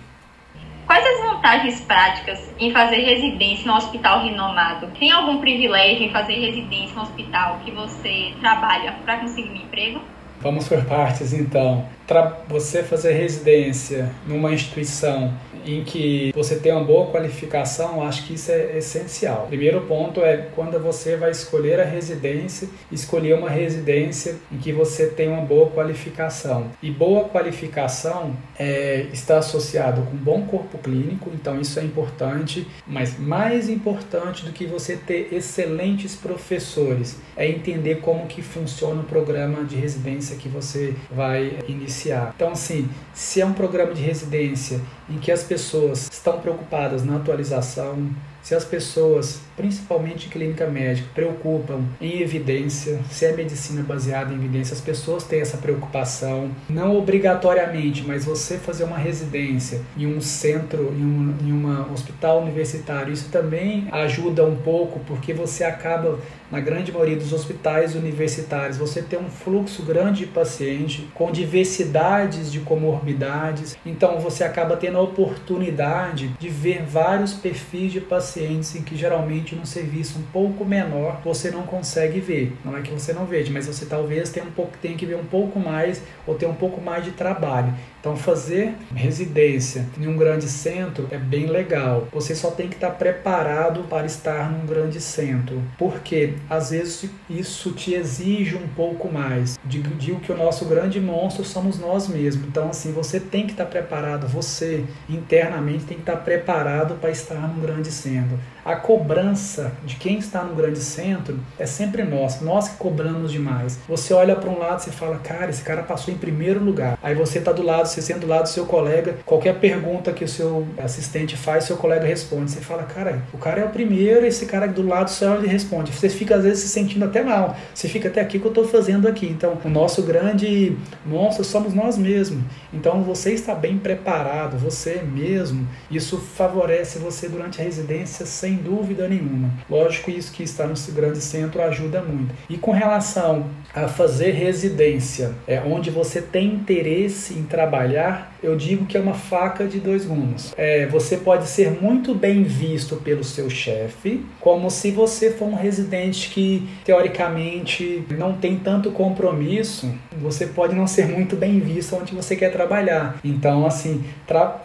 [0.88, 4.88] Quais as vantagens práticas em fazer residência no hospital renomado?
[5.00, 10.02] Tem algum privilégio em fazer residência no hospital que você trabalha para conseguir um emprego?
[10.42, 11.86] Vamos por partes então.
[12.08, 15.34] Para você fazer residência numa instituição
[15.66, 19.48] em que você tem uma boa qualificação, acho que isso é essencial.
[19.48, 25.08] Primeiro ponto é quando você vai escolher a residência, escolher uma residência em que você
[25.08, 26.68] tem uma boa qualificação.
[26.82, 33.18] E boa qualificação é, está associado com bom corpo clínico, então isso é importante, mas
[33.18, 39.64] mais importante do que você ter excelentes professores é entender como que funciona o programa
[39.64, 42.34] de residência que você vai iniciar.
[42.36, 47.18] Então assim, se é um programa de residência em que as pessoas estão preocupadas na
[47.18, 48.10] atualização,
[48.42, 54.74] se as pessoas, principalmente clínica médica, preocupam em evidência, se é medicina baseada em evidência,
[54.74, 56.52] as pessoas têm essa preocupação.
[56.70, 62.42] Não obrigatoriamente, mas você fazer uma residência em um centro, em um em uma hospital
[62.42, 66.20] universitário, isso também ajuda um pouco, porque você acaba
[66.52, 72.52] na grande maioria dos hospitais universitários, você tem um fluxo grande de paciente com diversidades
[72.52, 78.82] de comorbidades, então você acaba tendo a oportunidade de ver vários perfis de pacientes em
[78.82, 82.56] que geralmente num serviço um pouco menor você não consegue ver.
[82.64, 85.16] Não é que você não veja, mas você talvez tenha um pouco tenha que ver
[85.16, 87.74] um pouco mais ou ter um pouco mais de trabalho.
[88.02, 92.08] Então fazer residência em um grande centro é bem legal.
[92.12, 97.72] Você só tem que estar preparado para estar num grande centro, porque às vezes isso
[97.74, 99.60] te exige um pouco mais.
[99.64, 102.48] Digo, digo que o nosso grande monstro somos nós mesmos.
[102.48, 107.48] Então, assim, você tem que estar preparado, você internamente tem que estar preparado para estar
[107.48, 108.40] num grande centro.
[108.64, 113.80] a cobrança de quem está no grande centro é sempre nós, nós que cobramos demais.
[113.88, 116.98] Você olha para um lado e fala, cara, esse cara passou em primeiro lugar.
[117.02, 120.24] Aí você está do lado, você senta do lado do seu colega, qualquer pergunta que
[120.24, 122.52] o seu assistente faz, seu colega responde.
[122.52, 125.92] Você fala, cara, o cara é o primeiro, esse cara do lado só ele responde.
[125.92, 127.58] Você fica às vezes se sentindo até mal.
[127.74, 129.26] Você fica até aqui que eu estou fazendo aqui.
[129.26, 132.44] Então, o nosso grande monstro somos nós mesmos.
[132.72, 135.68] Então, você está bem preparado, você mesmo.
[135.90, 139.50] Isso favorece você durante a residência sem sem dúvida nenhuma.
[139.70, 142.34] Lógico, isso que está no grande centro ajuda muito.
[142.50, 148.56] E com relação a fazer residência, é onde você tem interesse em trabalhar, trabalhar eu
[148.56, 150.54] digo que é uma faca de dois gumes.
[150.58, 155.56] É, você pode ser muito bem visto pelo seu chefe, como se você for um
[155.56, 162.14] residente que teoricamente não tem tanto compromisso, você pode não ser muito bem visto onde
[162.14, 163.20] você quer trabalhar.
[163.24, 164.04] Então, assim,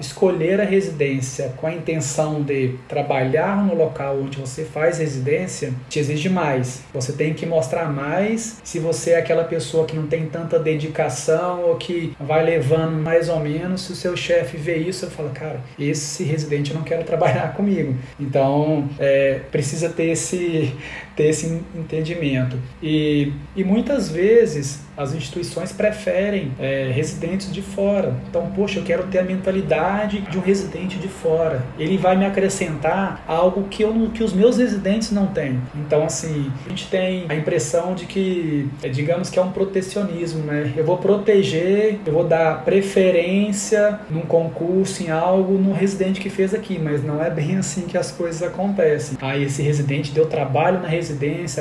[0.01, 5.99] escolher a residência com a intenção de trabalhar no local onde você faz residência te
[5.99, 6.83] exige mais.
[6.93, 11.63] Você tem que mostrar mais se você é aquela pessoa que não tem tanta dedicação
[11.65, 13.66] ou que vai levando mais ou menos.
[13.77, 17.53] Se o seu chefe vê isso, ele fala, cara, esse residente eu não quero trabalhar
[17.57, 17.97] comigo.
[18.21, 20.75] Então, é, precisa ter esse,
[21.17, 22.59] ter esse entendimento.
[22.83, 28.17] E, e muitas vezes as instituições preferem é, residentes de fora.
[28.29, 31.65] Então, poxa, eu quero ter a mentalidade de um residente de fora.
[31.79, 35.61] Ele vai me acrescentar algo que, eu, que os meus residentes não têm.
[35.75, 40.45] Então, assim, a gente tem a impressão de que, é, digamos que é um protecionismo,
[40.45, 40.73] né?
[40.77, 46.55] Eu vou proteger, eu vou dar preferência num concurso, em algo, no residente que fez
[46.55, 49.19] aqui, mas não é bem assim que as coisas acontecem.
[49.21, 51.06] Aí, esse residente deu trabalho na residência,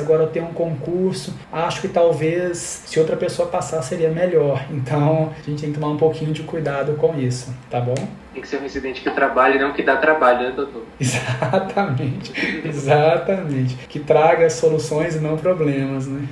[0.00, 4.64] agora eu tenho um concurso, acho que talvez se outra pessoa pessoa passar seria melhor.
[4.86, 7.94] Então a gente tem que tomar um pouquinho de cuidado com isso, tá bom?
[8.32, 10.82] Tem que ser um residente que trabalhe, não que dá trabalho, né, doutor?
[11.00, 12.32] Exatamente,
[12.64, 13.74] exatamente.
[13.88, 16.26] Que traga soluções e não problemas, né?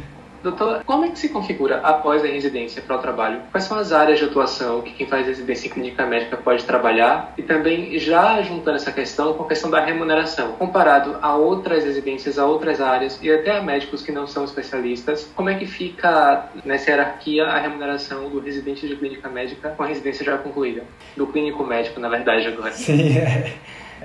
[0.44, 3.40] Doutor, como é que se configura após a residência para o trabalho?
[3.50, 7.32] Quais são as áreas de atuação que quem faz residência em clínica médica pode trabalhar?
[7.38, 12.38] E também, já juntando essa questão com a questão da remuneração, comparado a outras residências,
[12.38, 16.50] a outras áreas e até a médicos que não são especialistas, como é que fica
[16.62, 20.84] nessa hierarquia a remuneração do residente de clínica médica com a residência já concluída?
[21.16, 22.72] Do clínico médico, na verdade, agora.
[22.72, 23.54] Sim, é.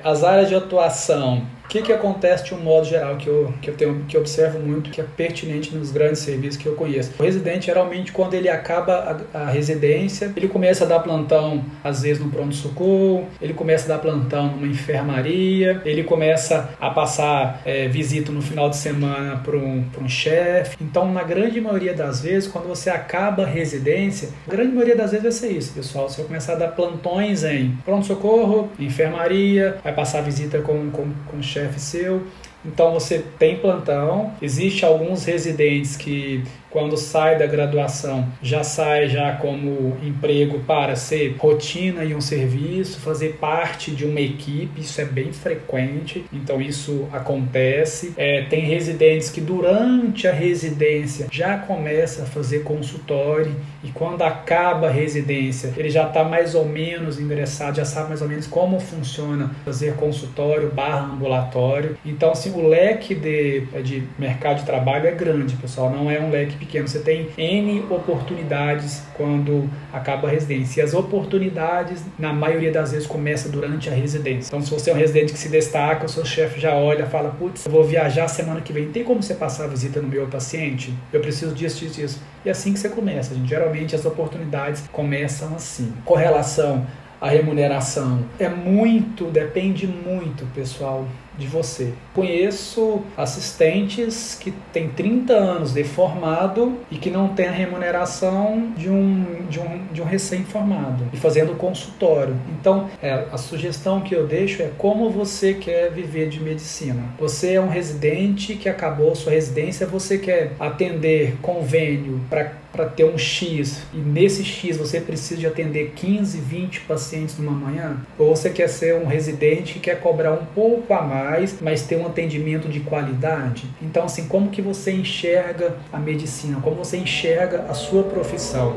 [0.02, 3.70] As áreas de atuação o que, que acontece de um modo geral que eu, que
[3.70, 7.12] eu tenho que eu observo muito, que é pertinente nos grandes serviços que eu conheço?
[7.20, 12.02] O residente, geralmente, quando ele acaba a, a residência, ele começa a dar plantão, às
[12.02, 17.88] vezes, no pronto-socorro, ele começa a dar plantão numa enfermaria, ele começa a passar é,
[17.88, 20.76] visita no final de semana para um, um chefe.
[20.82, 25.12] Então, na grande maioria das vezes, quando você acaba a residência, a grande maioria das
[25.12, 26.10] vezes vai ser isso, pessoal.
[26.10, 31.42] Você vai começar a dar plantões em pronto-socorro, enfermaria, vai passar visita com, com, com
[31.44, 32.24] chefe chefe seu.
[32.66, 34.34] Então você tem plantão.
[34.42, 41.36] Existe alguns residentes que quando sai da graduação, já sai já como emprego para ser
[41.38, 47.08] rotina e um serviço, fazer parte de uma equipe, isso é bem frequente, então isso
[47.12, 48.14] acontece.
[48.18, 54.88] É, tem residentes que durante a residência já começa a fazer consultório e quando acaba
[54.88, 58.80] a residência, ele já está mais ou menos ingressado, já sabe mais ou menos como
[58.80, 61.98] funciona fazer consultório barra ambulatório.
[62.06, 66.30] Então, assim, o leque de, de mercado de trabalho é grande, pessoal, não é um
[66.30, 66.88] leque pequeno.
[66.88, 70.82] Você tem N oportunidades quando acaba a residência.
[70.82, 74.50] E as oportunidades, na maioria das vezes, começa durante a residência.
[74.50, 77.30] Então, se você é um residente que se destaca, o seu chefe já olha fala:
[77.32, 80.28] Putz, eu vou viajar semana que vem, tem como você passar a visita no meu
[80.28, 80.94] paciente?
[81.12, 82.22] Eu preciso disso, disso, disso.
[82.46, 83.34] E assim que você começa.
[83.34, 83.50] Gente.
[83.50, 85.94] Geralmente as oportunidades começam assim.
[86.06, 86.86] Correlação
[87.20, 91.06] à remuneração é muito, depende muito, pessoal
[91.40, 91.94] de você.
[92.14, 98.90] Conheço assistentes que têm 30 anos de formado e que não têm a remuneração de
[98.90, 102.36] um, de um, de um recém-formado e fazendo consultório.
[102.60, 107.04] Então, é, a sugestão que eu deixo é como você quer viver de medicina.
[107.18, 113.04] Você é um residente que acabou sua residência, você quer atender convênio para para ter
[113.04, 117.98] um X e nesse X você precisa de atender 15, 20 pacientes numa manhã?
[118.18, 121.96] Ou você quer ser um residente que quer cobrar um pouco a mais mas ter
[121.98, 123.70] um atendimento de qualidade.
[123.82, 126.60] Então, assim, como que você enxerga a medicina?
[126.62, 128.76] Como você enxerga a sua profissão?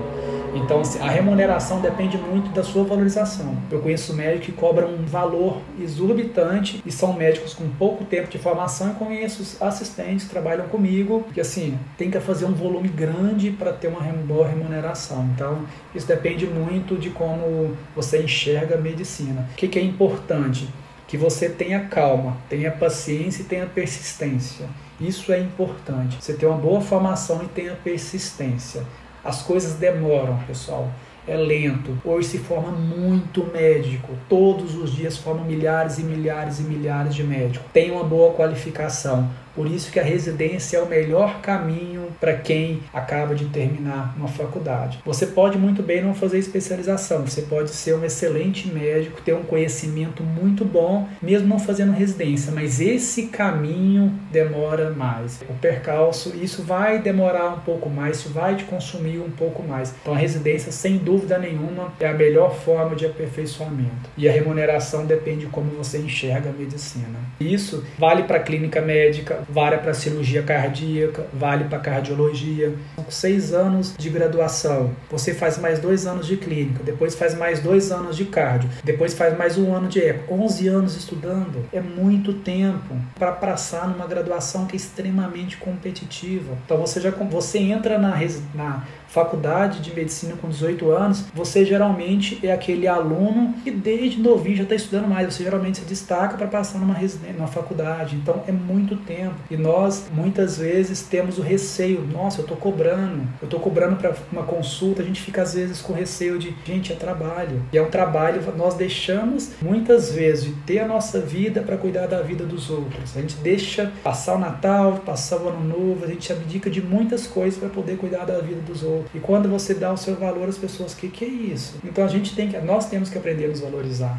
[0.55, 3.57] Então, a remuneração depende muito da sua valorização.
[3.71, 8.39] Eu conheço médicos que cobram um valor exorbitante e são médicos com pouco tempo de
[8.39, 13.51] formação e conheço assistentes que trabalham comigo que, assim, tem que fazer um volume grande
[13.51, 15.29] para ter uma boa remuneração.
[15.35, 15.65] Então,
[15.95, 19.49] isso depende muito de como você enxerga a medicina.
[19.53, 20.69] O que, que é importante?
[21.13, 24.67] que você tenha calma, tenha paciência e tenha persistência.
[24.99, 26.17] Isso é importante.
[26.19, 28.83] Você ter uma boa formação e tenha persistência.
[29.25, 30.91] As coisas demoram, pessoal
[31.27, 31.97] é lento.
[32.05, 34.09] Hoje se forma muito médico.
[34.29, 37.67] Todos os dias formam milhares e milhares e milhares de médicos.
[37.73, 39.31] Tem uma boa qualificação.
[39.55, 44.29] Por isso que a residência é o melhor caminho para quem acaba de terminar uma
[44.29, 44.99] faculdade.
[45.05, 49.43] Você pode muito bem não fazer especialização, você pode ser um excelente médico, ter um
[49.43, 55.41] conhecimento muito bom, mesmo não fazendo residência, mas esse caminho demora mais.
[55.49, 59.95] O percalço, isso vai demorar um pouco mais, isso vai te consumir um pouco mais.
[60.01, 64.11] Então a residência, sem dúvida nenhuma, é a melhor forma de aperfeiçoamento.
[64.17, 67.19] E a remuneração depende de como você enxerga a medicina.
[67.41, 72.75] Isso vale para a clínica médica, vale para cirurgia cardíaca, vale para cardiologia.
[72.97, 77.61] Com seis anos de graduação, você faz mais dois anos de clínica, depois faz mais
[77.61, 80.35] dois anos de cardio, depois faz mais um ano de eco.
[80.35, 86.57] 11 anos estudando é muito tempo para passar numa graduação que é extremamente competitiva.
[86.65, 88.19] Então você já você entra na,
[88.55, 94.57] na faculdade de medicina com 18 anos, você geralmente é aquele aluno que desde novinho
[94.57, 95.35] já está estudando mais.
[95.35, 96.97] Você geralmente se destaca para passar numa
[97.37, 98.17] numa faculdade.
[98.17, 99.35] Então é muito tempo.
[99.51, 102.07] E nós muitas vezes temos o receio.
[102.11, 103.29] Nossa, eu estou cobrando.
[103.41, 105.03] Eu estou cobrando para uma consulta.
[105.03, 107.63] A gente fica às vezes com receio de, gente, é trabalho.
[107.71, 108.43] E é um trabalho.
[108.57, 113.15] Nós deixamos muitas vezes de ter a nossa vida para cuidar da vida dos outros.
[113.15, 116.05] A gente deixa passar o Natal, passar o Ano Novo.
[116.05, 119.02] A gente abdica de muitas coisas para poder cuidar da vida dos outros.
[119.15, 121.81] E quando você dá o seu valor às pessoas, que que é isso?
[121.85, 124.19] Então a gente tem que, nós temos que aprender a nos valorizar.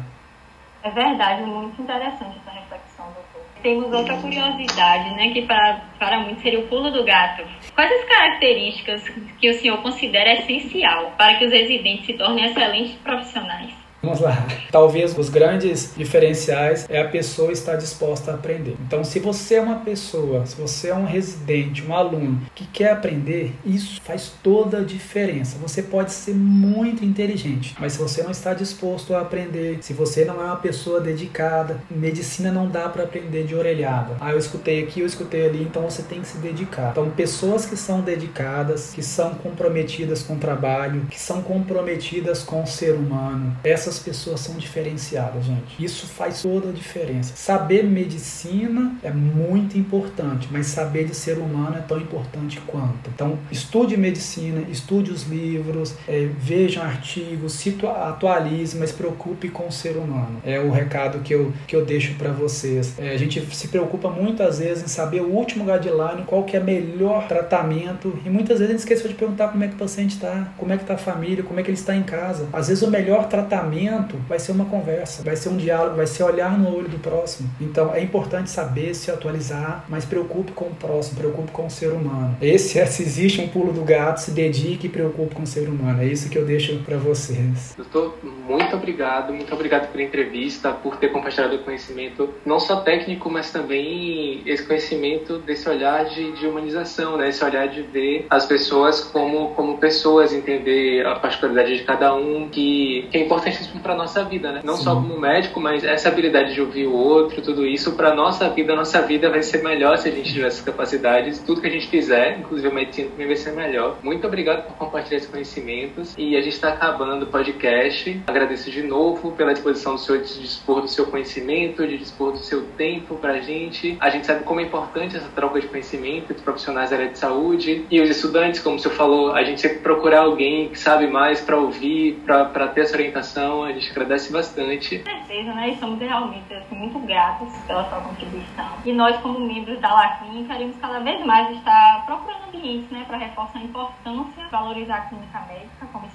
[0.82, 3.42] É verdade, muito interessante essa reflexão, doutor.
[3.62, 7.42] Temos outra curiosidade, né, que para, para muitos seria o pulo do gato.
[7.74, 9.02] Quais as características
[9.40, 13.73] que o senhor considera essencial para que os residentes se tornem excelentes profissionais?
[14.04, 14.46] Vamos lá.
[14.70, 18.76] Talvez os grandes diferenciais é a pessoa estar disposta a aprender.
[18.86, 22.92] Então, se você é uma pessoa, se você é um residente, um aluno que quer
[22.92, 25.56] aprender, isso faz toda a diferença.
[25.58, 30.26] Você pode ser muito inteligente, mas se você não está disposto a aprender, se você
[30.26, 34.16] não é uma pessoa dedicada, medicina não dá para aprender de orelhada.
[34.20, 36.90] Ah, eu escutei aqui, eu escutei ali, então você tem que se dedicar.
[36.90, 42.62] Então, pessoas que são dedicadas, que são comprometidas com o trabalho, que são comprometidas com
[42.62, 45.82] o ser humano, essas essas pessoas são diferenciadas, gente.
[45.82, 47.34] Isso faz toda a diferença.
[47.36, 53.10] Saber medicina é muito importante, mas saber de ser humano é tão importante quanto.
[53.14, 57.62] Então, estude medicina, estude os livros, é, vejam artigos,
[58.06, 60.40] atualize, mas preocupe com o ser humano.
[60.44, 62.98] É o recado que eu, que eu deixo para vocês.
[62.98, 66.60] É, a gente se preocupa muitas vezes em saber o último guideline, qual que é
[66.60, 70.14] melhor tratamento, e muitas vezes a gente esqueceu de perguntar como é que o paciente
[70.14, 72.48] está, como é que está a família, como é que ele está em casa.
[72.52, 73.83] Às vezes o melhor tratamento
[74.28, 77.48] vai ser uma conversa, vai ser um diálogo, vai ser olhar no olho do próximo.
[77.60, 81.92] Então é importante saber se atualizar, mas preocupe com o próximo, preocupe com o ser
[81.92, 82.36] humano.
[82.40, 85.68] Esse é, se existe um pulo do gato, se dedique e preocupe com o ser
[85.68, 86.02] humano.
[86.02, 87.74] É isso que eu deixo para vocês.
[87.76, 93.30] Doutor, muito obrigado, muito obrigado pela entrevista, por ter compartilhado o conhecimento, não só técnico,
[93.30, 97.28] mas também esse conhecimento desse olhar de, de humanização, né?
[97.28, 102.48] esse olhar de ver as pessoas como, como pessoas, entender a particularidade de cada um,
[102.48, 104.60] que, que é importante para nossa vida, né?
[104.64, 104.84] Não Sim.
[104.84, 108.74] só como médico, mas essa habilidade de ouvir o outro, tudo isso para nossa vida,
[108.74, 111.38] nossa vida vai ser melhor se a gente tiver essas capacidades.
[111.40, 113.98] Tudo que a gente fizer, inclusive a medicina também vai ser melhor.
[114.02, 118.22] Muito obrigado por compartilhar esses conhecimentos e a gente está acabando o podcast.
[118.26, 122.38] Agradeço de novo pela disposição do senhor de dispor do seu conhecimento, de dispor do
[122.38, 123.96] seu tempo para a gente.
[124.00, 127.18] A gente sabe como é importante essa troca de conhecimento entre profissionais da área de
[127.18, 131.06] saúde e os estudantes, como o senhor falou, a gente sempre procurar alguém que sabe
[131.06, 134.98] mais para ouvir, para ter essa orientação a gente agradece bastante.
[134.98, 135.70] Com certeza, né?
[135.70, 138.68] E somos realmente assim, muito gratos pela sua contribuição.
[138.84, 143.16] E nós, como membros da LACLIN, queremos cada vez mais estar procurando ambientes né, para
[143.16, 146.06] reforçar a importância, valorizar a clínica médica como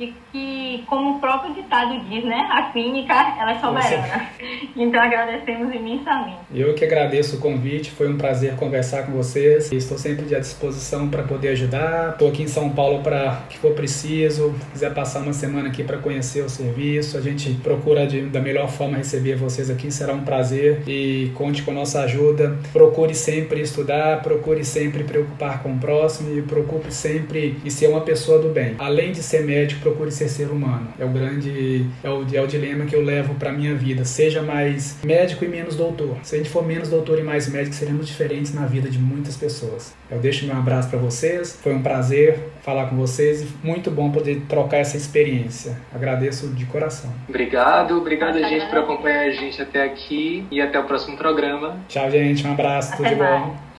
[0.00, 2.48] especialidade e que, como o próprio ditado diz, né?
[2.50, 4.30] A clínica, ela é soberana.
[4.74, 6.38] Então, agradecemos imensamente.
[6.54, 9.70] Eu que agradeço o convite, foi um prazer conversar com vocês.
[9.70, 12.12] Estou sempre à disposição para poder ajudar.
[12.12, 14.54] Estou aqui em São Paulo para que for preciso.
[14.60, 17.18] Se quiser passar uma semana aqui para conhecer o serviço.
[17.18, 21.62] A gente procura de, da melhor forma receber vocês aqui, será um prazer e conte
[21.62, 22.56] com a nossa ajuda.
[22.72, 28.00] Procure sempre estudar, procure sempre preocupar com o próximo e procure sempre em ser uma
[28.00, 28.74] pessoa do bem.
[28.78, 30.88] Além de ser médico, procure ser ser humano.
[30.98, 34.04] É o grande, é o, é o dilema que eu levo para minha vida.
[34.04, 36.16] Seja mais médico e menos doutor.
[36.22, 39.36] Se a gente for menos doutor e mais médico, seremos diferentes na vida de muitas
[39.36, 39.94] pessoas.
[40.10, 41.58] Eu deixo meu abraço para vocês.
[41.62, 45.76] Foi um prazer falar com vocês e muito bom poder trocar essa experiência.
[45.92, 47.12] Agradeço de coração.
[47.28, 51.78] Obrigado, obrigado a gente por acompanhar a gente até aqui e até o próximo programa.
[51.88, 52.46] Tchau, gente.
[52.46, 52.94] Um abraço.
[52.94, 53.69] Até tudo de bom.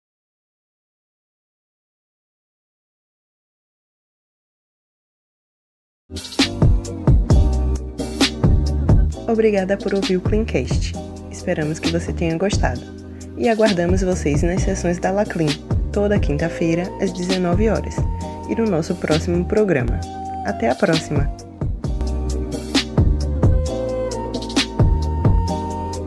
[9.32, 10.94] Obrigada por ouvir o Cleancast.
[11.32, 12.82] Esperamos que você tenha gostado.
[13.38, 15.56] E aguardamos vocês nas sessões da Laclean,
[15.94, 17.96] toda quinta-feira, às 19 horas,
[18.50, 20.02] e no nosso próximo programa.
[20.46, 21.51] Até a próxima!